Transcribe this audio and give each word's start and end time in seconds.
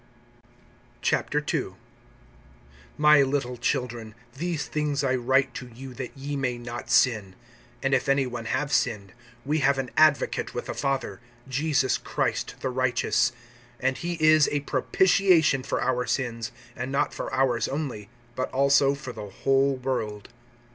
II. 1.53 1.75
MY 2.97 3.21
little 3.21 3.55
children, 3.55 4.15
these 4.35 4.65
things 4.65 5.03
I 5.03 5.13
write 5.13 5.53
to 5.53 5.67
you, 5.67 5.93
that 5.93 6.17
ye 6.17 6.35
may 6.35 6.57
not 6.57 6.89
sin. 6.89 7.35
And 7.83 7.93
if 7.93 8.09
any 8.09 8.25
one 8.25 8.45
have 8.45 8.73
sinned, 8.73 9.13
we 9.45 9.59
have 9.59 9.77
an 9.77 9.91
advocate 9.95 10.55
with 10.55 10.65
the 10.65 10.73
Father, 10.73 11.21
Jesus 11.47 11.99
Christ 11.99 12.55
the 12.61 12.69
righteous. 12.71 13.31
(2)And 13.83 13.97
he 13.97 14.13
is 14.19 14.49
a 14.51 14.61
propitiation 14.61 15.61
for 15.61 15.79
our 15.83 16.07
sins; 16.07 16.51
and 16.75 16.91
not 16.91 17.13
for 17.13 17.31
ours 17.31 17.67
only, 17.67 18.09
but 18.35 18.51
also 18.51 18.95
for 18.95 19.13
the 19.13 19.29
whole 19.29 19.75
world. 19.75 20.29